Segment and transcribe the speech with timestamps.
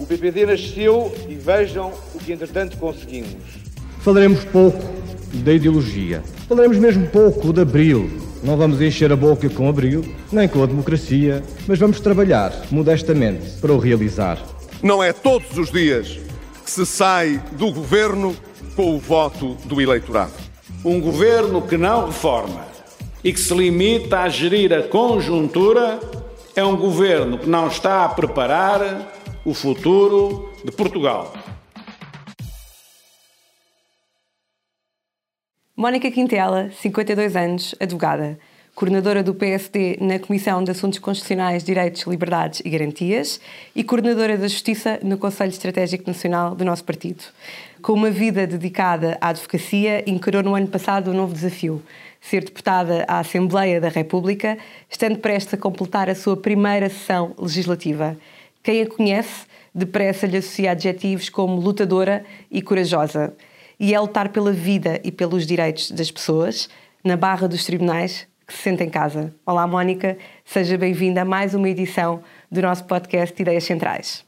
[0.00, 3.36] O PPD nasceu e vejam o que entretanto conseguimos.
[4.00, 4.82] Falaremos pouco
[5.34, 6.22] da ideologia.
[6.48, 8.10] Falaremos mesmo pouco de Abril.
[8.42, 10.02] Não vamos encher a boca com Abril,
[10.32, 14.38] nem com a democracia, mas vamos trabalhar modestamente para o realizar.
[14.82, 16.18] Não é todos os dias
[16.64, 18.34] que se sai do governo
[18.74, 20.32] com o voto do eleitorado.
[20.82, 22.64] Um governo que não reforma
[23.22, 26.00] e que se limita a gerir a conjuntura
[26.56, 31.32] é um governo que não está a preparar o futuro de Portugal.
[35.74, 38.38] Mónica Quintela, 52 anos, advogada,
[38.74, 43.40] coordenadora do PSD na Comissão de Assuntos Constitucionais, Direitos, Liberdades e Garantias
[43.74, 47.24] e coordenadora da Justiça no Conselho Estratégico Nacional do nosso partido.
[47.80, 51.82] Com uma vida dedicada à advocacia, encarou no ano passado um novo desafio,
[52.20, 54.58] ser deputada à Assembleia da República,
[54.90, 58.18] estando prestes a completar a sua primeira sessão legislativa.
[58.62, 63.34] Quem a conhece, depressa lhe associa adjetivos como lutadora e corajosa
[63.78, 66.68] e é lutar pela vida e pelos direitos das pessoas
[67.02, 69.34] na barra dos tribunais que se sente em casa.
[69.46, 74.26] Olá, Mónica, seja bem-vinda a mais uma edição do nosso podcast Ideias Centrais.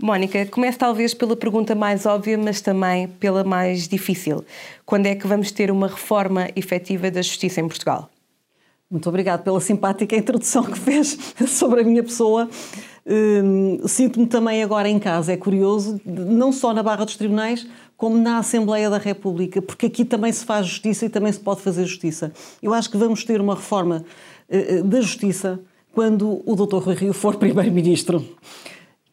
[0.00, 4.44] Mónica, comece talvez pela pergunta mais óbvia, mas também pela mais difícil.
[4.84, 8.08] Quando é que vamos ter uma reforma efetiva da justiça em Portugal?
[8.88, 12.48] Muito obrigada pela simpática introdução que fez sobre a minha pessoa.
[13.08, 17.64] Hum, sinto-me também agora em casa, é curioso, não só na barra dos tribunais,
[17.96, 21.60] como na Assembleia da República, porque aqui também se faz justiça e também se pode
[21.60, 22.32] fazer justiça.
[22.60, 24.04] Eu acho que vamos ter uma reforma
[24.48, 25.60] uh, da justiça
[25.92, 26.78] quando o Dr.
[26.78, 28.24] Rui Rio for Primeiro-Ministro.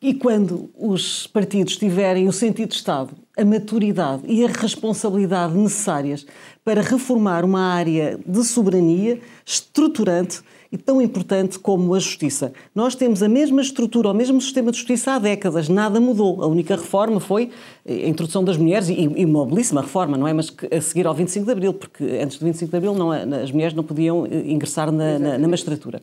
[0.01, 6.25] E quando os partidos tiverem o sentido de Estado, a maturidade e a responsabilidade necessárias
[6.65, 10.41] para reformar uma área de soberania estruturante
[10.73, 12.51] e tão importante como a justiça.
[12.73, 16.41] Nós temos a mesma estrutura, o mesmo sistema de justiça há décadas, nada mudou.
[16.41, 17.51] A única reforma foi
[17.87, 20.33] a introdução das mulheres, e, e uma belíssima reforma, não é?
[20.33, 23.51] Mas a seguir ao 25 de Abril, porque antes do 25 de Abril não, as
[23.51, 26.01] mulheres não podiam eh, ingressar na, na, na magistratura.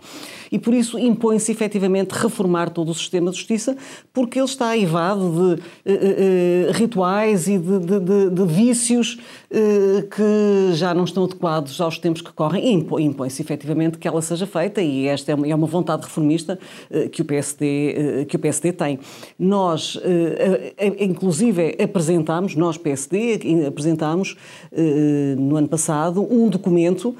[0.52, 3.76] E por isso impõe-se efetivamente reformar todo o sistema de justiça,
[4.12, 9.18] porque ele está aivado de rituais e de, de, de, de vícios
[9.50, 14.46] que já não estão adequados aos tempos que correm, e impõe-se efetivamente que ela seja
[14.46, 16.58] feita e esta é uma é vontade reformista
[16.90, 18.98] eh, que o PSD, eh, que o PSD tem.
[19.38, 24.36] Nós, eh, inclusive, apresentámos, nós PSD, apresentámos
[25.38, 27.14] no ano passado um documento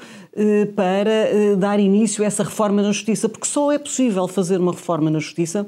[0.75, 5.09] para dar início a essa reforma na Justiça, porque só é possível fazer uma reforma
[5.09, 5.67] na Justiça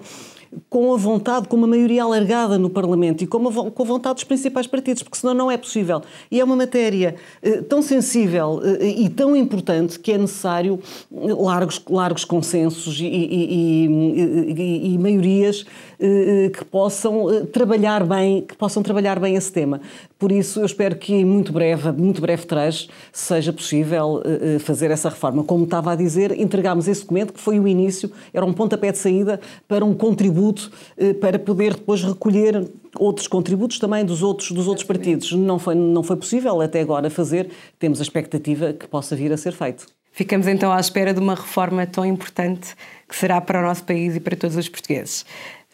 [0.69, 4.15] com a vontade, com uma maioria alargada no Parlamento e com a, com a vontade
[4.15, 6.01] dos principais partidos, porque senão não é possível.
[6.29, 10.79] E é uma matéria eh, tão sensível eh, e tão importante que é necessário
[11.11, 15.65] largos, largos consensos e, e, e, e maiorias
[15.99, 19.81] eh, que possam trabalhar bem, que possam trabalhar bem esse tema.
[20.23, 24.23] Por isso, eu espero que em muito breve, muito breve trecho, seja possível
[24.61, 25.43] fazer essa reforma.
[25.43, 28.99] Como estava a dizer, entregámos esse documento, que foi o início, era um pontapé de
[28.99, 34.65] saída para um contributo eh, para poder depois recolher outros contributos também dos outros, dos
[34.65, 35.33] outros partidos.
[35.33, 39.35] Não foi, não foi possível até agora fazer, temos a expectativa que possa vir a
[39.35, 39.87] ser feito.
[40.13, 42.75] Ficamos então à espera de uma reforma tão importante
[43.09, 45.25] que será para o nosso país e para todos os portugueses.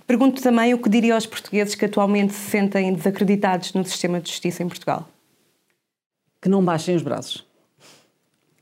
[0.09, 4.31] Pergunto também o que diria aos portugueses que atualmente se sentem desacreditados no sistema de
[4.31, 5.07] justiça em Portugal.
[6.41, 7.45] Que não baixem os braços.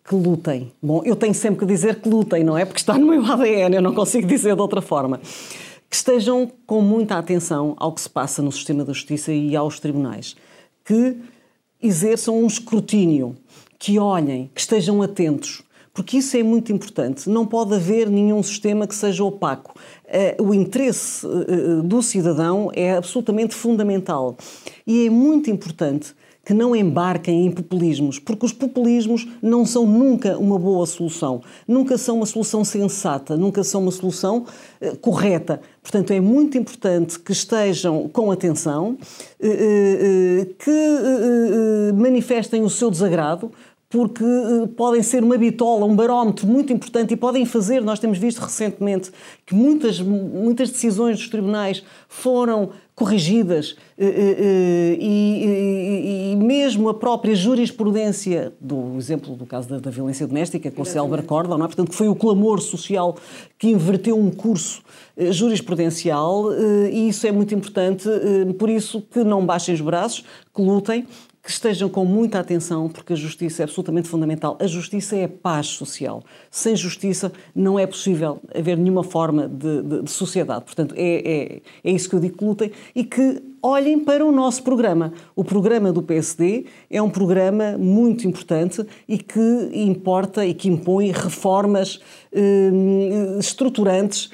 [0.04, 0.74] Que lutem.
[0.84, 2.66] Bom, eu tenho sempre que dizer que lutem, não é?
[2.66, 5.22] Porque está no meu ADN, eu não consigo dizer de outra forma
[5.90, 9.80] que estejam com muita atenção ao que se passa no sistema da justiça e aos
[9.80, 10.36] tribunais,
[10.84, 11.16] que
[11.82, 13.38] exerçam um escrutínio,
[13.80, 15.64] que olhem, que estejam atentos,
[15.98, 17.28] porque isso é muito importante.
[17.28, 19.74] Não pode haver nenhum sistema que seja opaco.
[20.06, 24.38] Eh, o interesse eh, eh, do cidadão é absolutamente fundamental
[24.86, 26.14] e é muito importante
[26.46, 31.98] que não embarquem em populismos, porque os populismos não são nunca uma boa solução, nunca
[31.98, 34.46] são uma solução sensata, nunca são uma solução
[35.02, 35.60] correta.
[35.82, 38.98] Portanto, é muito importante que estejam com atenção,
[39.40, 40.72] que
[41.94, 43.52] manifestem o seu desagrado,
[43.90, 44.24] porque
[44.76, 49.12] podem ser uma bitola, um barómetro muito importante e podem fazer, nós temos visto recentemente
[49.46, 56.90] que muitas, muitas decisões dos tribunais foram corrigidas eh, eh, eh, e, e, e, mesmo
[56.90, 61.60] a própria jurisprudência, do exemplo do caso da, da violência doméstica, com o Célber Cordon,
[61.60, 61.68] não é?
[61.68, 63.16] portanto, que foi o clamor social
[63.60, 64.82] que inverteu um curso
[65.30, 66.52] jurisprudencial
[66.92, 68.08] e isso é muito importante,
[68.60, 70.24] por isso que não baixem os braços,
[70.54, 71.08] que lutem,
[71.48, 74.58] que estejam com muita atenção, porque a justiça é absolutamente fundamental.
[74.60, 76.22] A justiça é paz social.
[76.52, 80.66] Sem justiça não é possível haver nenhuma forma de, de, de sociedade.
[80.66, 84.30] Portanto, é, é, é isso que eu digo que lutem e que olhem para o
[84.30, 85.14] nosso programa.
[85.38, 91.12] O programa do PSD é um programa muito importante e que importa e que impõe
[91.12, 92.02] reformas
[92.34, 94.30] eh, estruturantes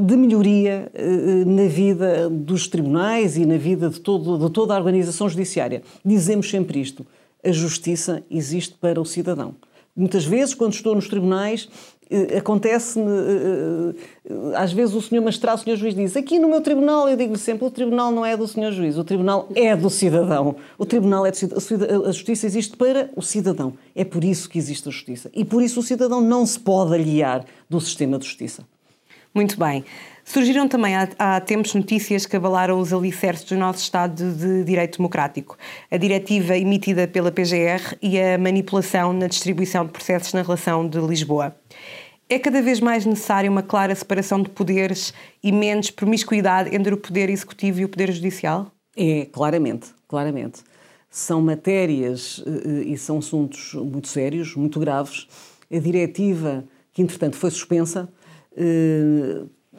[0.00, 4.78] de melhoria eh, na vida dos tribunais e na vida de, todo, de toda a
[4.78, 5.82] organização judiciária.
[6.04, 7.06] Dizemos sempre isto:
[7.42, 9.54] a justiça existe para o cidadão.
[9.96, 11.68] Muitas vezes, quando estou nos tribunais,
[12.10, 13.06] eh, acontece-me,
[14.56, 17.36] às vezes o senhor magistrado, o senhor juiz diz, aqui no meu tribunal, eu digo
[17.36, 20.56] sempre, o tribunal não é do senhor juiz, o tribunal é do cidadão.
[20.76, 23.72] O tribunal é do cidadão, a justiça existe para o cidadão.
[23.94, 25.30] É por isso que existe a justiça.
[25.34, 28.64] E por isso o cidadão não se pode aliar do sistema de justiça.
[29.34, 29.84] Muito bem.
[30.24, 34.98] Surgiram também há, há, tempos notícias que abalaram os alicerces do nosso Estado de Direito
[34.98, 35.56] Democrático.
[35.90, 40.98] A diretiva emitida pela PGR e a manipulação na distribuição de processos na relação de
[40.98, 41.56] Lisboa.
[42.28, 45.12] É cada vez mais necessária uma clara separação de poderes
[45.42, 48.70] e menos promiscuidade entre o poder executivo e o poder judicial?
[48.96, 50.60] É, claramente, claramente.
[51.10, 55.26] São matérias eh, e são assuntos muito sérios, muito graves.
[55.70, 58.21] A diretiva, que entretanto foi suspensa, eh,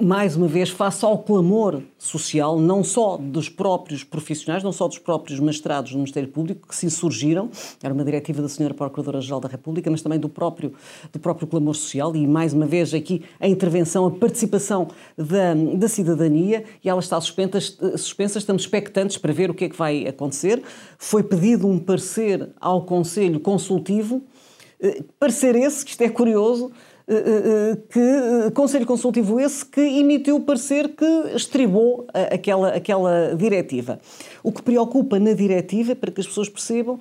[0.02, 4.98] mais uma vez, face ao clamor social, não só dos próprios profissionais, não só dos
[4.98, 9.48] próprios magistrados do Ministério Público, que se insurgiram, era uma diretiva da Senhora Procuradora-Geral da
[9.48, 10.74] República, mas também do próprio,
[11.12, 15.88] do próprio clamor social, e mais uma vez aqui a intervenção, a participação da, da
[15.88, 17.62] cidadania, e ela está suspensa,
[17.96, 20.64] suspensa, estamos expectantes para ver o que é que vai acontecer.
[20.98, 24.24] Foi pedido um parecer ao Conselho Consultivo,
[24.82, 26.93] eh, parecer esse, que isto é curioso, eh, eh, eh,
[27.90, 31.06] que Conselho Consultivo esse que emitiu o parecer que
[31.36, 34.00] estribou aquela, aquela diretiva.
[34.42, 37.00] O que preocupa na diretiva, para que as pessoas percebam,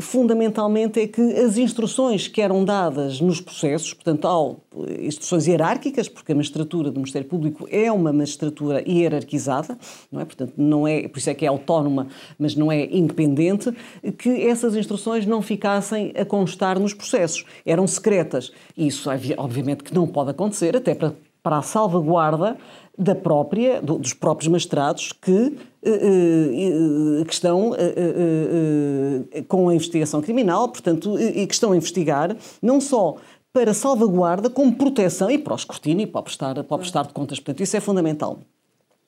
[0.00, 6.32] fundamentalmente é que as instruções que eram dadas nos processos, portanto, há instruções hierárquicas, porque
[6.32, 9.78] a magistratura do Ministério Público é uma magistratura hierarquizada,
[10.10, 10.24] não é?
[10.24, 12.08] Portanto, não é, por isso é que é autónoma,
[12.38, 13.72] mas não é independente,
[14.18, 18.52] que essas instruções não ficassem a constar nos processos, eram secretas.
[18.76, 22.56] Isso, obviamente, que não pode acontecer, até para, para a salvaguarda
[22.96, 30.68] da própria, dos próprios magistrados que, eh, eh, que estão eh, com a investigação criminal,
[30.68, 33.16] portanto, e que estão a investigar não só
[33.52, 37.06] para salvaguarda, como proteção e para o escrutínio e para o prestar, para o prestar
[37.06, 37.38] de contas.
[37.38, 38.40] Portanto, isso é fundamental.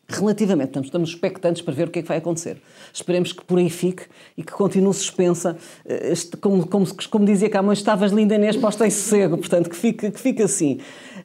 [0.06, 2.60] Relativamente, estamos, estamos expectantes para ver o que é que vai acontecer.
[2.92, 4.04] Esperemos que por aí fique
[4.36, 5.56] e que continue suspensa.
[6.42, 10.10] Como, como, como dizia cá, mas estavas linda Inês, posta em sossego, portanto, que fique,
[10.10, 10.78] que fique assim.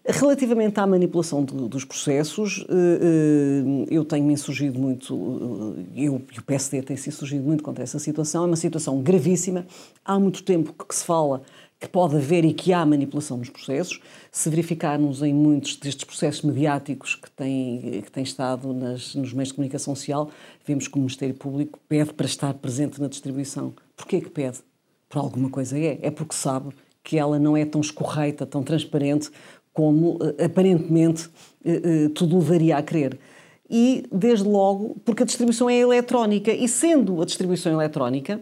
[0.05, 6.43] Relativamente à manipulação dos processos, eh, eh, eu tenho-me insurgido muito, eh, eu e o
[6.43, 8.43] PSD têm se insurgido muito contra essa situação.
[8.43, 9.67] É uma situação gravíssima.
[10.03, 11.43] Há muito tempo que se fala
[11.79, 14.01] que pode haver e que há manipulação nos processos.
[14.31, 19.49] Se verificarmos em muitos destes processos mediáticos que têm, que têm estado nas, nos meios
[19.49, 20.29] de comunicação social,
[20.65, 23.73] vemos que o Ministério Público pede para estar presente na distribuição.
[23.95, 24.59] Porquê que pede?
[25.07, 25.99] Por alguma coisa é.
[26.01, 26.73] É porque sabe
[27.03, 29.31] que ela não é tão escorreita, tão transparente
[29.79, 31.29] como eh, aparentemente
[31.63, 33.17] eh, eh, tudo levaria a crer.
[33.69, 38.41] E, desde logo, porque a distribuição é eletrónica, e sendo a distribuição eletrónica,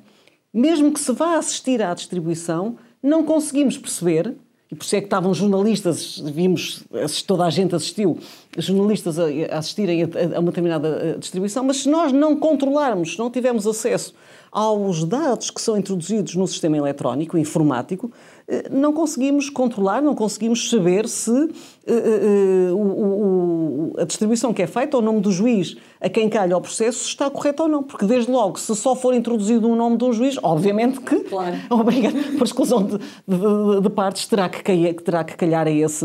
[0.52, 4.34] mesmo que se vá assistir à distribuição, não conseguimos perceber,
[4.72, 6.84] e por isso é que estavam jornalistas, vimos,
[7.28, 8.18] toda a gente assistiu,
[8.58, 13.68] jornalistas a assistirem a uma determinada distribuição, mas se nós não controlarmos, se não tivermos
[13.68, 14.16] acesso
[14.58, 18.12] aos dados que são introduzidos no sistema eletrónico, informático,
[18.48, 24.66] eh, não conseguimos controlar, não conseguimos saber se uh, uh, uh, a distribuição que é
[24.66, 27.84] feita ao nome do juiz a quem calha o processo está correta ou não.
[27.84, 31.20] Porque, desde logo, se só for introduzido o um nome de um juiz, obviamente que,
[31.20, 31.56] claro.
[31.70, 36.04] obrigado, por exclusão de, de, de, partes, terá que, cair, terá que calhar a esse,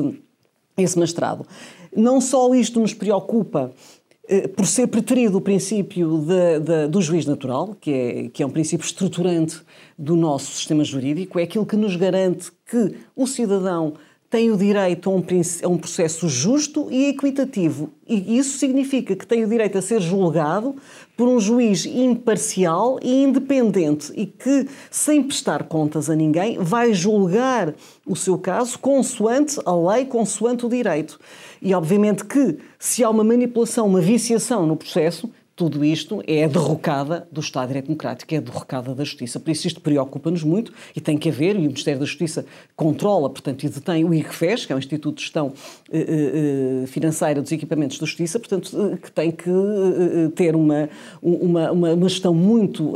[0.77, 1.47] a esse mestrado.
[1.97, 3.71] Não só isto nos preocupa
[4.57, 8.51] por ser preterido o princípio de, de, do juiz natural, que é, que é um
[8.51, 9.61] princípio estruturante
[9.99, 13.95] do nosso sistema jurídico, é aquilo que nos garante que o cidadão
[14.33, 15.23] tem o direito a um,
[15.63, 17.91] a um, processo justo e equitativo.
[18.09, 20.75] E isso significa que tem o direito a ser julgado
[21.15, 27.75] por um juiz imparcial e independente e que, sem prestar contas a ninguém, vai julgar
[28.07, 31.21] o seu caso consoante a lei, consoante o direito.
[31.61, 35.29] E, obviamente, que se há uma manipulação, uma viciação no processo,
[35.63, 39.39] tudo isto é a derrocada do Estado de Direito Democrático, é a derrocada da Justiça.
[39.39, 43.31] Por isso isto preocupa-nos muito e tem que haver, e o Ministério da Justiça controla,
[43.31, 45.53] portanto, e detém o IRFES, que é o Instituto de Gestão
[45.93, 49.49] eh, Financeira dos Equipamentos da Justiça, portanto, que tem que
[50.35, 50.89] ter uma,
[51.23, 52.95] uma, uma gestão muito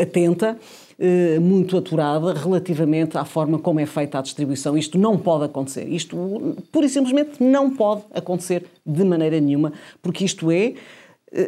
[0.00, 0.56] atenta
[1.02, 4.76] eh, muito aturada relativamente à forma como é feita a distribuição.
[4.76, 5.88] Isto não pode acontecer.
[5.88, 10.74] Isto, pura e simplesmente, não pode acontecer de maneira nenhuma, porque isto é eh,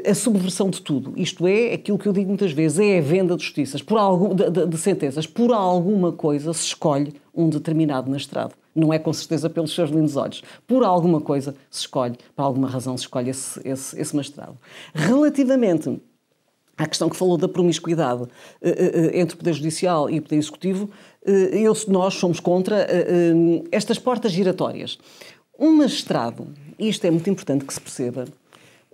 [0.09, 1.13] a subversão de tudo.
[1.17, 4.35] Isto é aquilo que eu digo muitas vezes, é a venda de justiças, por algum,
[4.35, 5.27] de, de, de sentenças.
[5.27, 8.55] Por alguma coisa se escolhe um determinado magistrado.
[8.75, 10.43] Não é com certeza pelos seus lindos olhos.
[10.67, 14.57] Por alguma coisa se escolhe, por alguma razão se escolhe esse, esse, esse magistrado.
[14.95, 16.01] Relativamente
[16.77, 18.25] à questão que falou da promiscuidade
[18.61, 20.91] eh, eh, eh, entre o Poder Judicial e o Poder Executivo,
[21.25, 22.85] eu, nós somos contra
[23.71, 24.99] estas portas giratórias.
[25.57, 28.25] Um magistrado, e isto é muito importante que se perceba,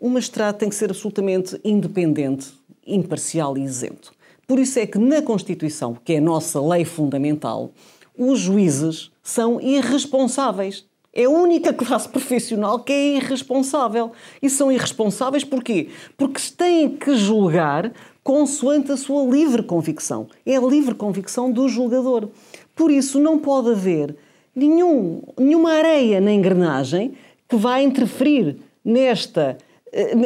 [0.00, 2.52] um magistrado tem que ser absolutamente independente,
[2.86, 4.12] imparcial e isento.
[4.46, 7.70] Por isso é que na Constituição, que é a nossa lei fundamental,
[8.16, 10.84] os juízes são irresponsáveis.
[11.12, 14.12] É a única classe profissional que é irresponsável.
[14.40, 15.88] E são irresponsáveis porquê?
[16.16, 20.28] Porque têm que julgar consoante a sua livre convicção.
[20.44, 22.28] É a livre convicção do julgador.
[22.74, 24.16] Por isso, não pode haver
[24.54, 27.14] nenhum, nenhuma areia na engrenagem
[27.48, 29.58] que vá interferir nesta,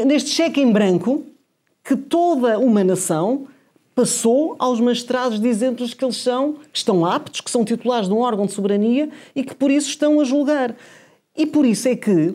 [0.06, 1.24] neste cheque em branco
[1.84, 3.46] que toda uma nação
[3.94, 8.18] passou aos magistrados dizendo-lhes que eles são, que estão aptos, que são titulares de um
[8.18, 10.74] órgão de soberania e que por isso estão a julgar.
[11.36, 12.34] E por isso é que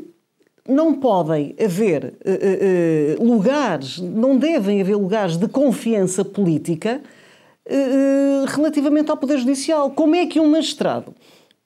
[0.68, 7.02] não podem haver uh, uh, lugares, não devem haver lugares de confiança política
[7.66, 9.92] uh, relativamente ao Poder Judicial.
[9.92, 11.16] Como é que um magistrado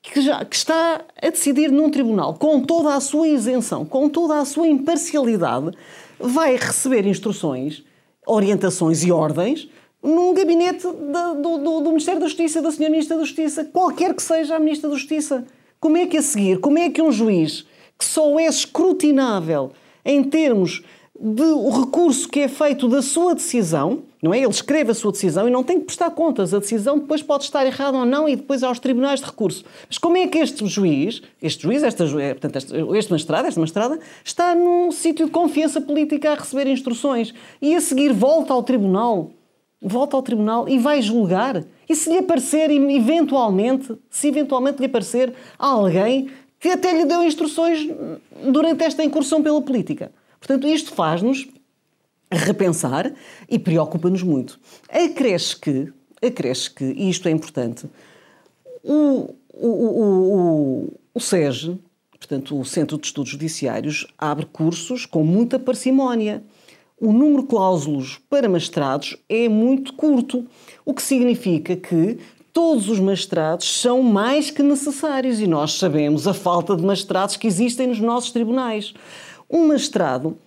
[0.02, 4.40] que, já, que está a decidir num tribunal com toda a sua isenção, com toda
[4.40, 5.72] a sua imparcialidade,
[6.20, 7.84] vai receber instruções,
[8.26, 9.70] orientações e ordens
[10.04, 12.90] num gabinete do, do, do, Ministério da Justiça, da Sra.
[12.90, 15.46] Ministra da Justiça, qualquer que seja a Ministra da Justiça.
[15.80, 17.66] Como é que a seguir, como é que um juiz
[17.98, 19.72] que só é escrutinável
[20.04, 20.84] em termos
[21.20, 24.40] do recurso que é feito da sua decisão, não é?
[24.40, 26.54] Ele escreve a sua decisão e não tem que prestar contas.
[26.54, 29.66] A decisão depois pode estar errada ou não e depois aos tribunais de recurso.
[29.88, 34.00] Mas como é que este juiz, este juiz, esta, portanto, este, este magistrado, esta magistrada,
[34.24, 39.32] está num sítio de confiança política a receber instruções e a seguir volta ao tribunal
[39.82, 41.64] volta ao tribunal e vai julgar.
[41.90, 47.90] E se lhe aparecer, eventualmente, se eventualmente lhe aparecer alguém que até lhe deu instruções
[48.46, 50.12] durante esta incursão pela política.
[50.40, 51.48] Portanto, isto faz-nos
[52.32, 53.14] repensar
[53.50, 54.60] e preocupa-nos muito.
[54.90, 57.90] Acresce que, acresce que, e isto é importante,
[58.84, 61.78] o, o, o, o, SEG,
[62.18, 66.44] portanto, o Centro de Estudos Judiciários, abre cursos com muita parcimónia
[67.02, 70.46] o número de cláusulos para magistrados é muito curto,
[70.86, 72.20] o que significa que
[72.54, 77.48] todos os magistrados são mais que necessários e nós sabemos a falta de magistrados que
[77.48, 78.94] existem nos nossos tribunais.
[79.50, 80.38] Um magistrado,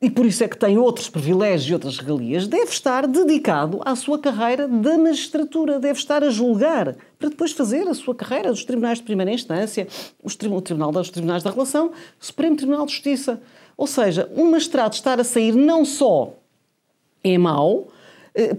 [0.00, 3.96] e por isso é que tem outros privilégios e outras regalias, deve estar dedicado à
[3.96, 8.64] sua carreira da magistratura, deve estar a julgar para depois fazer a sua carreira dos
[8.64, 9.88] tribunais de primeira instância,
[10.22, 11.90] o Tribunal dos Tribunais da Relação,
[12.20, 13.40] Supremo Tribunal de Justiça.
[13.76, 16.34] Ou seja, um magistrado estar a sair não só
[17.24, 17.88] é mau,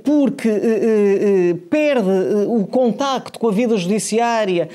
[0.04, 2.10] porque eh, eh, perde
[2.48, 4.70] o contacto com a vida judiciária,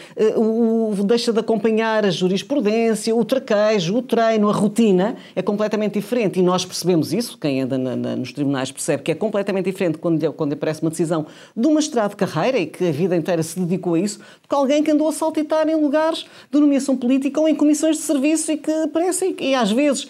[1.05, 6.39] deixa de acompanhar a jurisprudência, o traquejo, o treino, a rotina, é completamente diferente.
[6.39, 9.99] E nós percebemos isso, quem anda na, na, nos tribunais percebe que é completamente diferente
[9.99, 13.43] quando, quando aparece uma decisão de uma estrada de carreira e que a vida inteira
[13.43, 16.97] se dedicou a isso, do que alguém que andou a saltitar em lugares de nomeação
[16.97, 20.09] política ou em comissões de serviço e que aparecem, e às vezes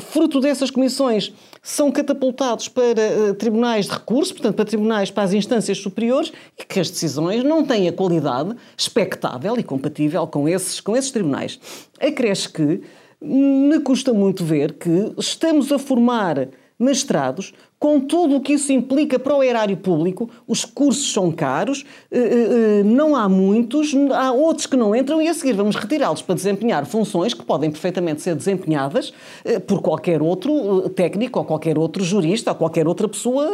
[0.00, 5.32] fruto dessas comissões, são catapultados para uh, tribunais de recurso, portanto, para tribunais, para as
[5.32, 10.80] instâncias superiores, e que as decisões não têm a qualidade expectável e compatível com esses,
[10.80, 11.58] com esses tribunais.
[12.00, 12.82] Acresce que
[13.20, 19.18] me custa muito ver que estamos a formar mestrados, com tudo o que isso implica
[19.18, 24.66] para o erário público, os cursos são caros, eh, eh, não há muitos, há outros
[24.66, 28.34] que não entram e a seguir vamos retirá-los para desempenhar funções que podem perfeitamente ser
[28.34, 29.12] desempenhadas
[29.44, 33.46] eh, por qualquer outro técnico ou qualquer outro jurista ou qualquer outra pessoa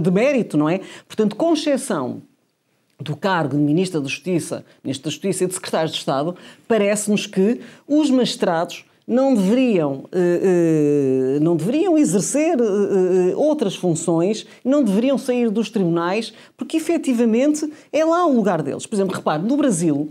[0.00, 0.80] de mérito, não é?
[1.06, 2.22] Portanto, com exceção
[2.98, 6.34] do cargo de Ministro da Justiça, Ministro da Justiça e de Secretário de Estado,
[6.66, 14.82] parece-nos que os magistrados não deveriam, uh, uh, não deveriam exercer uh, outras funções, não
[14.82, 18.84] deveriam sair dos tribunais, porque efetivamente é lá o lugar deles.
[18.84, 20.10] Por exemplo, repare, no Brasil,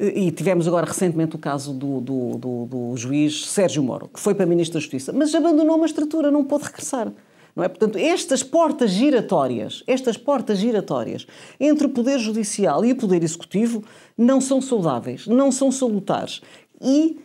[0.00, 4.32] E tivemos agora recentemente o caso do, do, do, do juiz Sérgio Moro, que foi
[4.32, 7.12] para Ministro da Justiça, mas abandonou uma estrutura, não pôde regressar.
[7.56, 7.68] Não é?
[7.68, 11.26] Portanto, estas portas giratórias, estas portas giratórias
[11.58, 13.82] entre o Poder Judicial e o Poder Executivo
[14.16, 16.40] não são saudáveis, não são salutares.
[16.80, 17.18] E,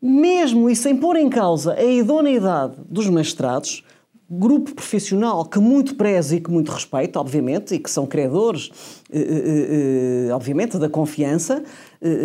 [0.00, 3.84] mesmo e sem pôr em causa a idoneidade dos magistrados,
[4.32, 8.70] grupo profissional que muito preza e que muito respeita, obviamente, e que são credores,
[9.12, 11.64] eh, eh, eh, obviamente, da confiança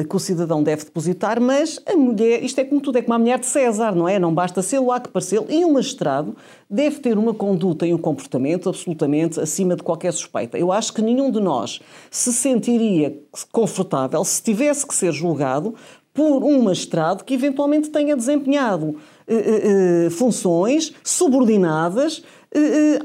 [0.10, 3.20] que o cidadão deve depositar, mas a mulher, isto é como tudo, é como a
[3.20, 4.18] mulher de César, não é?
[4.18, 6.34] Não basta ser o há que parecer, e um magistrado
[6.70, 10.58] deve ter uma conduta e um comportamento absolutamente acima de qualquer suspeita.
[10.58, 15.76] Eu acho que nenhum de nós se sentiria confortável se tivesse que ser julgado
[16.16, 22.24] por um magistrado que eventualmente tenha desempenhado uh, uh, funções subordinadas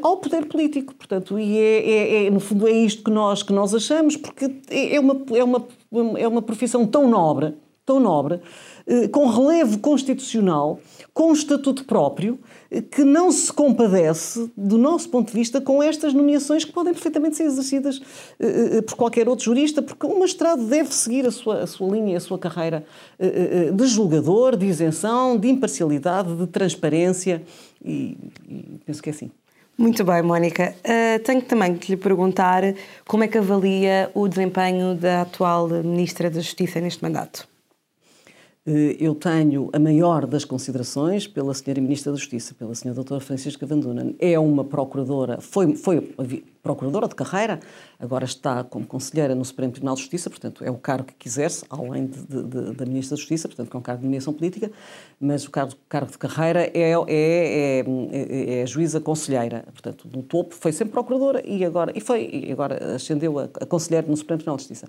[0.01, 0.95] ao poder político.
[0.95, 4.45] Portanto, e é, é, é, no fundo é isto que nós, que nós achamos, porque
[4.71, 5.67] é, é uma, é, uma,
[6.21, 8.41] é uma profissão tão nobre, tão nobre,
[9.13, 10.81] com relevo constitucional,
[11.13, 12.39] com estatuto próprio,
[12.91, 17.37] que não se compadece, do nosso ponto de vista, com estas nomeações que podem perfeitamente
[17.37, 21.67] ser exercidas uh, por qualquer outro jurista, porque o magistrado deve seguir a sua, a
[21.67, 22.85] sua linha, a sua carreira
[23.75, 27.43] de julgador, de isenção, de imparcialidade, de transparência,
[27.85, 28.17] e,
[28.49, 29.31] e penso que é assim.
[29.81, 30.75] Muito bem, Mónica.
[30.85, 32.63] Uh, tenho também que lhe perguntar
[33.09, 37.50] como é que avalia o desempenho da atual Ministra da Justiça neste mandato.
[38.71, 43.21] Eh, eu tenho a maior das considerações pela Senhora Ministra da Justiça, pela Senhora Doutora
[43.21, 44.15] Francisca Van Dunen.
[44.21, 46.01] É uma procuradora, foi, foi
[46.63, 47.59] procuradora de carreira,
[47.99, 51.65] agora está como conselheira no Supremo Tribunal de Justiça, portanto é o cargo que exerce,
[51.69, 54.71] além de, de, da Ministra da Justiça, portanto que é um cargo de nomeação política,
[55.19, 60.23] mas o cargo, cargo de carreira é, é, é, é, é juíza conselheira, portanto no
[60.23, 64.17] topo foi sempre procuradora e agora, e foi, e agora ascendeu a, a conselheira no
[64.17, 64.89] Supremo Tribunal de Justiça.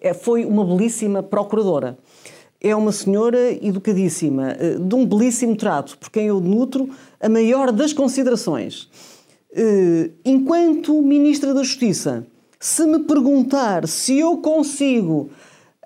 [0.00, 1.96] É, foi uma belíssima procuradora
[2.64, 6.88] é uma senhora educadíssima, eh, de um belíssimo trato, por quem eu nutro
[7.20, 8.88] a maior das considerações.
[9.52, 12.26] Eh, enquanto Ministra da Justiça,
[12.58, 15.28] se me perguntar se eu consigo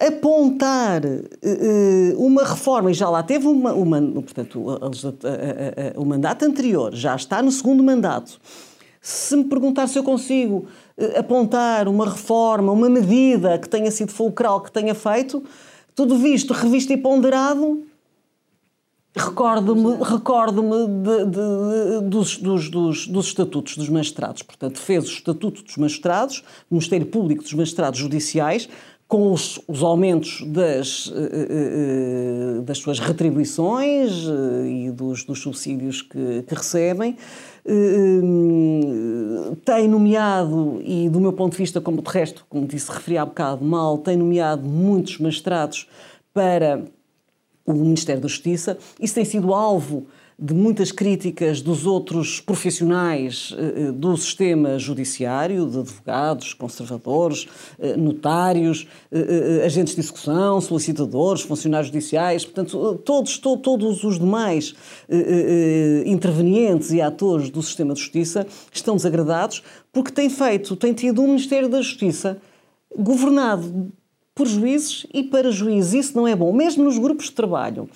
[0.01, 4.65] apontar eh, uma reforma, e já lá teve uma, uma portanto,
[5.97, 8.41] o mandato anterior, já está no segundo mandato,
[9.01, 10.67] se me perguntar se eu consigo
[11.17, 15.43] apontar uma reforma, uma medida que tenha sido fulcral, que tenha feito,
[15.99, 17.83] tudo visto, revisto e ponderado,
[19.17, 20.63] recordo-me recordo
[22.09, 24.45] dos, dos, dos, dos, estatutos dos magistrados.
[24.45, 28.69] Portanto, fez o estatuto dos magistrados, do Ministério Público dos Magistrados Judiciais,
[29.09, 31.15] com os, os aumentos das, uh,
[32.59, 34.13] uh, das suas retribuições
[34.67, 37.17] e dos, dos subsídios que, que recebem,
[39.65, 43.27] tem nomeado, e do meu ponto de vista, como de resto, como disse, referi há
[43.27, 45.89] bocado mal, tem nomeado muitos magistrados
[46.33, 46.83] para
[47.67, 48.79] o Ministério da Justiça.
[49.01, 50.07] Isso tem sido alvo
[50.41, 57.97] de muitas críticas dos outros profissionais eh, eh, do sistema judiciário, de advogados, conservadores, eh,
[57.97, 58.87] notários,
[59.65, 64.75] agentes de execução, solicitadores, funcionários judiciais, portanto, todos, todos os demais
[66.07, 71.29] intervenientes e atores do sistema de justiça estão desagradados porque tem feito, tem tido um
[71.29, 72.39] Ministério da Justiça
[72.97, 73.91] governado
[74.35, 76.07] por juízes e para juízes.
[76.07, 77.89] Isso não é bom, mesmo nos grupos de trabalho.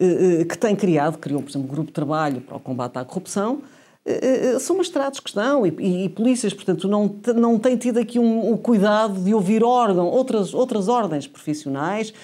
[0.00, 2.96] Eh, eh, que tem criado, criou, por exemplo, um grupo de trabalho para o combate
[2.98, 3.62] à corrupção,
[4.06, 8.16] eh, são magistrados que estão e, e, e, polícias, portanto, não, não têm tido aqui
[8.16, 12.14] um, um, cuidado de ouvir órgão, outras, outras ordens profissionais,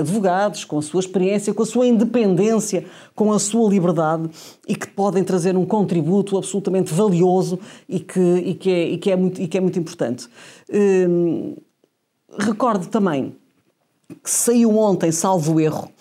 [0.00, 4.30] advogados, com a sua experiência, com a sua independência, com a sua liberdade
[4.66, 9.10] e que podem trazer um contributo absolutamente valioso e que, e que, é, e que,
[9.10, 10.26] é, muito, e que é muito importante.
[10.72, 11.54] Hum,
[12.38, 13.36] recordo também
[14.22, 15.97] que saiu ontem, salvo erro, eh,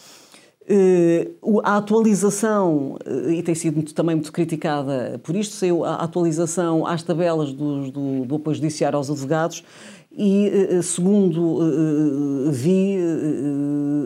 [1.64, 6.86] a atualização, eh, e tem sido muito, também muito criticada por isto, saiu a atualização
[6.86, 9.64] às tabelas do, do, do apoio judiciário aos advogados
[10.12, 11.60] e, eh, segundo
[12.52, 12.98] vi,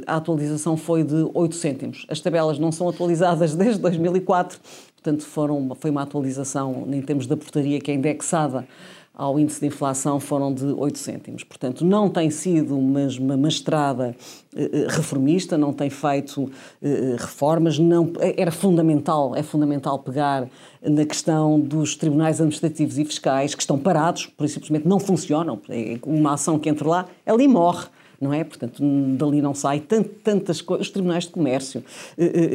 [0.06, 2.06] a atualização foi de 8 cêntimos.
[2.08, 4.60] As tabelas não são atualizadas desde 2004,
[4.94, 8.68] portanto foram, foi uma atualização em termos da portaria que é indexada
[9.14, 11.44] ao índice de inflação foram de 8 cêntimos.
[11.44, 14.16] Portanto, não tem sido uma, uma estrada
[14.56, 16.50] eh, eh, reformista, não tem feito
[16.82, 20.48] eh, reformas, não, era fundamental, é fundamental pegar
[20.82, 25.60] na questão dos tribunais administrativos e fiscais que estão parados, por simplesmente não funcionam.
[25.70, 27.88] É uma ação que entra lá, ela morre
[28.22, 28.44] não é?
[28.44, 28.84] Portanto,
[29.18, 31.84] dali não sai tantas coisas, os tribunais de comércio,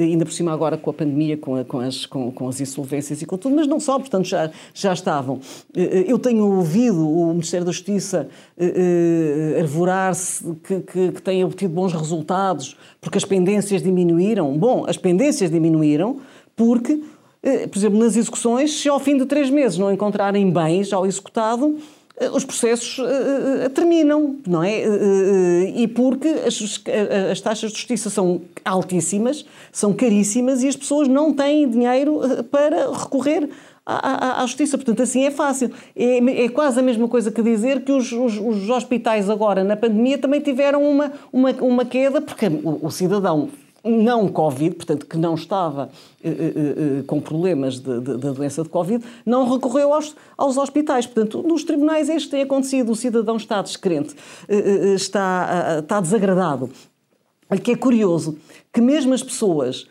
[0.01, 3.21] ainda por cima agora com a pandemia, com, a, com, as, com, com, as insolvências
[3.21, 5.41] e com tudo, mas não só, portanto, já, já estavam.
[5.75, 8.29] Eu tenho ouvido o Ministério da Justiça
[9.59, 14.57] arvorar-se que, que, que tem obtido bons resultados porque as pendências diminuíram.
[14.57, 16.21] Bom, as pendências diminuíram
[16.55, 17.03] porque
[17.47, 21.07] eh, por exemplo, nas execuções, se ao fim de três meses não encontrarem bens ao
[21.07, 21.81] executado, eh,
[22.33, 24.87] os processos uh, terminam, não é?
[24.87, 26.83] Uh, e porque as,
[27.31, 32.91] as, taxas de justiça são altíssimas, são caríssimas e as pessoas não têm dinheiro para
[32.91, 33.51] recorrer
[33.85, 34.79] à, à, à justiça.
[34.79, 35.71] Portanto, assim é fácil.
[35.95, 39.77] É, é, quase a mesma coisa que dizer que os, os, os, hospitais agora, na
[39.77, 43.51] pandemia, também tiveram uma, uma, uma queda, porque o, o cidadão
[43.91, 45.91] não Covid, portanto, que não estava
[46.23, 51.07] eh, eh, eh, com problemas da doença de Covid, não recorreu aos, aos hospitais.
[51.07, 54.15] Portanto, nos tribunais isto tem acontecido, o cidadão está descrente,
[54.95, 56.71] está, está desagradado.
[57.63, 58.37] Que é curioso,
[58.73, 59.87] que mesmo as pessoas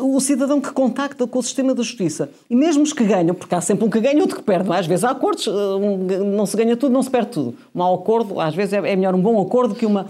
[0.00, 2.28] o cidadão que contacta com o sistema da justiça.
[2.48, 4.72] E mesmo os que ganham, porque há sempre um que ganha e outro que perde.
[4.72, 7.54] Às vezes há acordos, não se ganha tudo, não se perde tudo.
[7.74, 10.06] Um mau acordo, às vezes é, é melhor um bom acordo que, uma,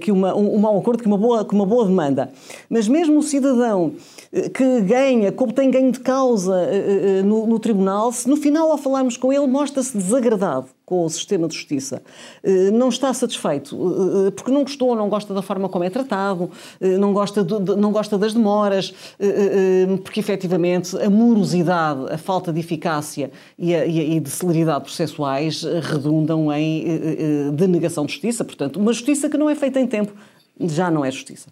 [0.00, 2.32] que uma, um mau acordo que uma, boa, que uma boa demanda.
[2.70, 3.92] Mas mesmo o cidadão
[4.54, 8.70] que ganha, como tem ganho de causa eh, eh, no, no tribunal, se no final,
[8.70, 12.02] ao falarmos com ele, mostra-se desagradado com o sistema de justiça,
[12.42, 13.78] eh, não está satisfeito,
[14.34, 16.50] porque não gostou, não gosta da forma como é tratado,
[16.98, 18.92] não gosta, de, não gosta das demoras,
[20.02, 26.52] porque efetivamente a morosidade, a falta de eficácia e, a, e de celeridade processuais redundam
[26.52, 28.44] em denegação de justiça.
[28.44, 30.12] Portanto, uma justiça que não é feita em tempo
[30.58, 31.48] já não é justiça.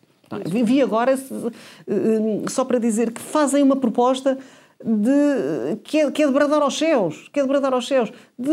[0.47, 4.37] Vi agora, eh, só para dizer que fazem uma proposta
[4.85, 8.13] de, que, é, que é de bradar aos céus, que é de bradar aos céus,
[8.39, 8.51] de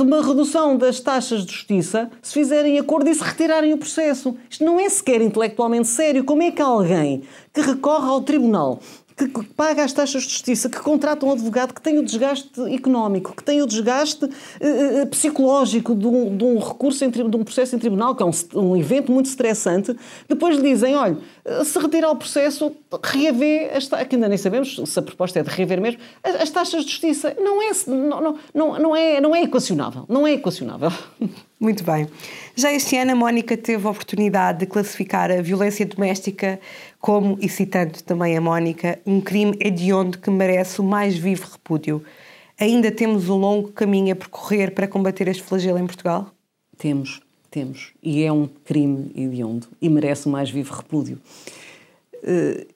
[0.00, 4.36] uma redução das taxas de justiça se fizerem acordo e se retirarem o processo.
[4.48, 6.24] Isto não é sequer intelectualmente sério.
[6.24, 8.80] Como é que alguém que recorre ao tribunal
[9.26, 13.34] que paga as taxas de justiça, que contrata um advogado que tem o desgaste económico,
[13.34, 17.74] que tem o desgaste uh, psicológico de um, de um recurso, em, de um processo
[17.74, 19.94] em tribunal, que é um, um evento muito estressante,
[20.28, 21.18] depois lhe dizem, olha,
[21.64, 25.50] se retirar o processo, reaver, as que ainda nem sabemos se a proposta é de
[25.50, 27.36] reaver mesmo, as, as taxas de justiça.
[27.40, 30.04] Não é, não, não, não, é, não é equacionável.
[30.08, 30.92] Não é equacionável.
[31.60, 32.08] Muito bem.
[32.54, 36.60] Já este ano a Mónica teve a oportunidade de classificar a violência doméstica
[37.00, 42.04] como, e citando também a Mónica, um crime hediondo que merece o mais vivo repúdio.
[42.58, 46.32] Ainda temos um longo caminho a percorrer para combater este flagelo em Portugal?
[46.76, 47.92] Temos, temos.
[48.02, 51.20] E é um crime hediondo e merece o mais vivo repúdio.
[52.22, 52.66] Eh,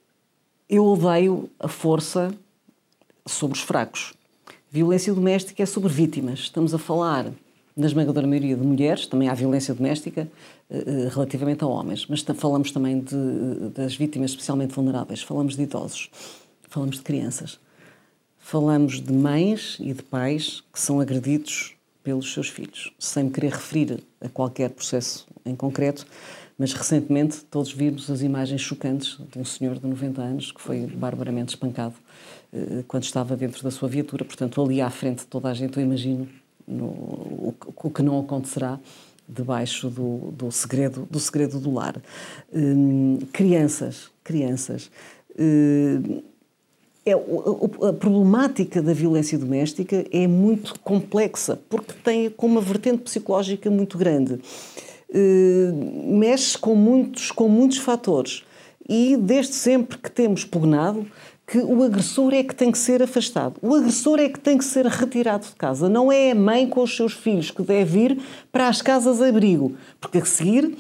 [0.69, 2.33] eu odeio a força
[3.27, 4.15] sobre os fracos.
[4.71, 6.41] Violência doméstica é sobre vítimas.
[6.41, 7.27] Estamos a falar
[7.77, 10.29] na esmagadora maioria de mulheres, também há violência doméstica
[10.71, 16.11] uh, relativamente a homens, mas falamos também de, das vítimas especialmente vulneráveis, falamos de idosos,
[16.69, 17.59] falamos de crianças,
[18.39, 23.53] falamos de mães e de pais que são agredidos pelos seus filhos, sem me querer
[23.53, 26.07] referir a qualquer processo em concreto,
[26.59, 30.87] mas recentemente todos vimos as imagens chocantes de um senhor de 90 anos que foi
[30.87, 31.95] barbaramente espancado
[32.53, 35.79] uh, quando estava dentro da sua viatura, portanto ali à frente de toda a gente,
[35.79, 36.29] eu imagino
[36.67, 38.79] no, o, o, que não acontecerá
[39.29, 42.01] debaixo do, do, segredo, do segredo do lar.
[42.53, 44.91] Hum, crianças, crianças.
[45.39, 46.23] Hum,
[47.05, 53.71] é, a problemática da violência doméstica é muito complexa, porque tem com uma vertente psicológica
[53.71, 54.39] muito grande.
[55.13, 58.45] Hum, mexe com muitos, com muitos fatores.
[58.89, 61.07] E desde sempre que temos pugnado,
[61.47, 63.57] que o agressor é que tem que ser afastado.
[63.61, 65.89] O agressor é que tem que ser retirado de casa.
[65.89, 69.77] Não é a mãe com os seus filhos que deve ir para as casas abrigo.
[70.01, 70.77] Porque a seguir,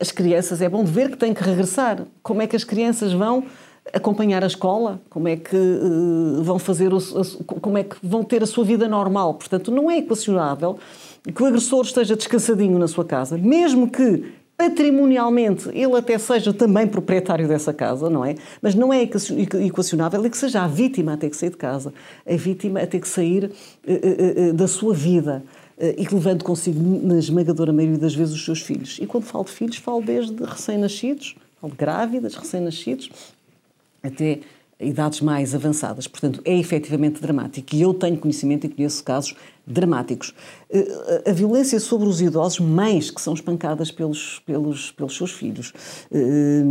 [0.00, 2.04] as crianças, é bom ver que têm que regressar.
[2.22, 3.44] Como é que as crianças vão
[3.92, 5.00] acompanhar a escola?
[5.08, 6.98] Como é que uh, vão fazer o,
[7.44, 9.34] como é que vão ter a sua vida normal?
[9.34, 10.78] Portanto, não é equacionável
[11.34, 14.24] que o agressor esteja descansadinho na sua casa, mesmo que
[14.56, 18.36] patrimonialmente ele até seja também proprietário dessa casa, não é?
[18.62, 21.92] Mas não é equacionável é que seja a vítima a ter que sair de casa,
[22.26, 23.44] a vítima a ter que sair
[23.86, 25.42] uh, uh, da sua vida
[25.98, 28.98] e que levando consigo, na esmagadora maioria das vezes, os seus filhos.
[28.98, 33.10] E quando falo de filhos, falo desde recém-nascidos, falo de grávidas, recém-nascidos,
[34.02, 34.40] até
[34.80, 36.06] idades mais avançadas.
[36.06, 37.74] Portanto, é efetivamente dramático.
[37.74, 39.34] E eu tenho conhecimento e conheço casos
[39.66, 40.32] dramáticos.
[40.70, 45.72] Eh, a violência sobre os idosos, mães que são espancadas pelos, pelos, pelos seus filhos,
[46.12, 46.62] eh,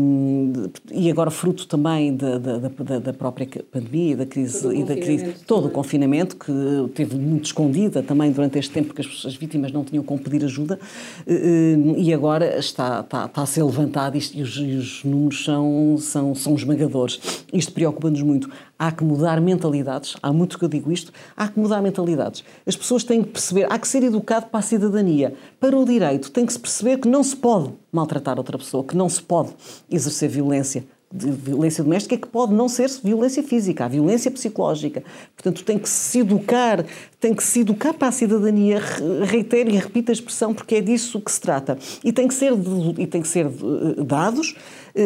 [0.92, 4.96] e agora fruto também da, da, da, própria pandemia e da crise, todo e da
[4.96, 6.52] crise, todo o confinamento, que
[6.94, 10.44] teve muito escondida também durante este tempo, porque as, as vítimas não tinham como pedir
[10.46, 10.80] ajuda,
[11.28, 15.98] eh, e agora está, está, está a ser levantado e os, e os números são,
[16.00, 17.20] são, são esmagadores.
[17.52, 18.50] Isto preocupa-nos muito.
[18.78, 22.44] Há que mudar mentalidades, há muito que eu digo isto, há que mudar mentalidades.
[22.66, 25.34] As pessoas têm que perceber, há que ser educado para a cidadania.
[25.60, 28.96] Para o direito, tem que se perceber que não se pode maltratar outra pessoa, que
[28.96, 29.54] não se pode
[29.90, 30.84] exercer violência
[31.16, 35.02] de violência doméstica que pode não ser violência física, a violência psicológica.
[35.36, 36.86] Portanto, tem que se educar,
[37.20, 38.82] tem que se educar para a cidadania,
[39.24, 41.78] reitero e repito a expressão, porque é disso que se trata.
[42.04, 42.52] E tem que ser,
[42.98, 44.56] e tem que ser eh, dados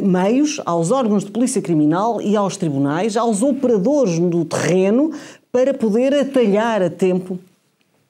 [0.04, 5.12] meios aos órgãos de polícia criminal e aos tribunais, aos operadores do terreno,
[5.52, 7.40] para poder atalhar a tempo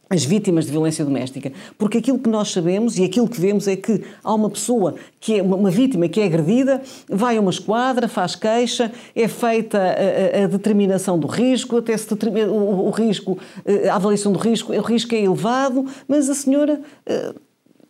[0.09, 1.51] as vítimas de violência doméstica.
[1.77, 5.37] Porque aquilo que nós sabemos e aquilo que vemos é que há uma pessoa que
[5.37, 10.43] é uma vítima que é agredida, vai a uma esquadra, faz queixa, é feita a,
[10.43, 14.73] a, determinação do risco, até se determina, o, o, risco, eh, a avaliação do risco,
[14.73, 17.33] o risco é elevado, mas a senhora eh,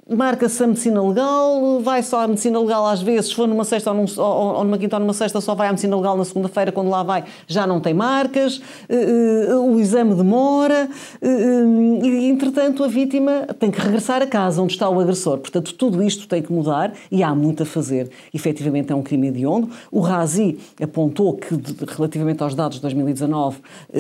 [0.10, 3.92] marca-se a medicina legal, vai só à medicina legal às vezes, se for numa sexta
[3.92, 6.26] ou, num, ou, ou numa quinta ou numa sexta, só vai à medicina legal na
[6.26, 10.90] segunda-feira, quando lá vai já não tem marcas, uh, uh, o exame demora,
[11.22, 15.38] uh, e entretanto a vítima tem que regressar a casa onde está o agressor.
[15.38, 18.10] Portanto, tudo isto tem que mudar e há muito a fazer.
[18.34, 19.70] Efetivamente é um crime hediondo.
[19.92, 21.56] O Razi apontou que,
[21.88, 23.58] relativamente aos dados de 2019,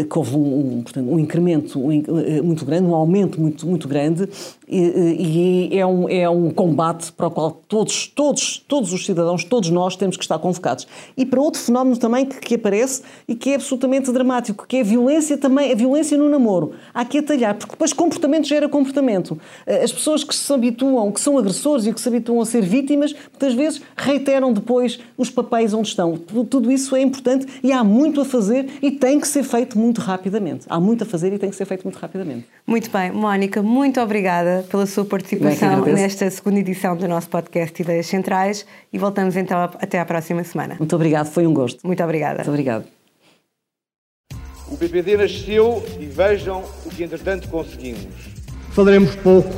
[0.09, 4.27] que houve um, um, portanto, um incremento muito grande, um aumento muito, muito grande,
[4.67, 9.05] e, e é um um, é um combate para o qual todos, todos, todos os
[9.05, 10.87] cidadãos, todos nós temos que estar convocados.
[11.17, 14.81] E para outro fenómeno também que, que aparece e que é absolutamente dramático, que é
[14.81, 16.73] a violência também, a violência no namoro.
[16.93, 19.39] Há que atalhar, porque depois comportamento gera comportamento.
[19.65, 22.61] Eh, as pessoas que se habituam, que são agressores e que se habituam a ser
[22.61, 26.17] vítimas, muitas vezes reiteram depois os papéis onde estão.
[26.17, 30.01] Tudo isso é importante e há muito a fazer e tem que ser feito muito
[30.01, 30.65] rapidamente.
[30.69, 32.45] Há muito a fazer e tem que ser feito muito rapidamente.
[32.65, 33.11] Muito bem.
[33.11, 38.97] Mónica, muito obrigada pela sua participação nesta segunda edição do nosso podcast Ideias Centrais e
[38.97, 40.75] voltamos então até à próxima semana.
[40.77, 41.85] Muito obrigado, foi um gosto.
[41.85, 42.37] Muito obrigada.
[42.37, 42.85] Muito obrigado.
[44.67, 48.07] O PPD nasceu e vejam o que entretanto conseguimos.
[48.71, 49.49] Falaremos pouco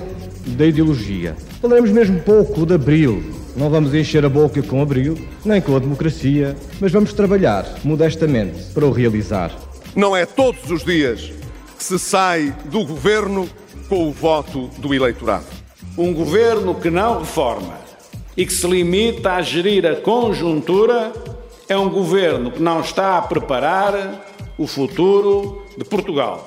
[0.48, 1.36] da ideologia.
[1.62, 3.22] Falaremos mesmo pouco de Abril.
[3.56, 8.72] Não vamos encher a boca com Abril, nem com a democracia, mas vamos trabalhar modestamente
[8.74, 9.52] para o realizar.
[9.94, 11.32] Não é todos os dias
[11.78, 13.50] que se sai do governo
[13.90, 15.61] com o voto do eleitorado.
[15.98, 17.78] Um governo que não reforma
[18.38, 21.12] e que se limita a gerir a conjuntura
[21.68, 24.26] é um governo que não está a preparar
[24.58, 26.46] o futuro de Portugal.